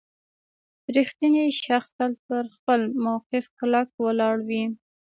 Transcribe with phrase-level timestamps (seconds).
[0.95, 4.63] •رښتینی شخص تل پر خپل موقف کلک ولاړ وي.